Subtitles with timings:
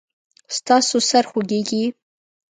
[0.57, 1.83] ستاسو سر خوږیږي؟